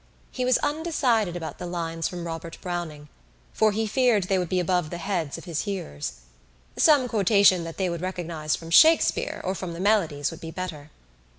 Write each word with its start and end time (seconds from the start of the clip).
He 0.31 0.45
was 0.45 0.57
undecided 0.63 1.35
about 1.35 1.59
the 1.59 1.67
lines 1.67 2.07
from 2.07 2.25
Robert 2.25 2.57
Browning 2.59 3.07
for 3.53 3.71
he 3.71 3.85
feared 3.85 4.23
they 4.23 4.39
would 4.39 4.49
be 4.49 4.59
above 4.59 4.89
the 4.89 4.97
heads 4.97 5.37
of 5.37 5.43
his 5.45 5.61
hearers. 5.65 6.13
Some 6.75 7.07
quotation 7.07 7.65
that 7.65 7.77
they 7.77 7.87
would 7.87 8.01
recognise 8.01 8.55
from 8.55 8.71
Shakespeare 8.71 9.41
or 9.43 9.53
from 9.53 9.73
the 9.73 9.79
Melodies 9.79 10.31
would 10.31 10.41
be 10.41 10.49
better. 10.49 10.89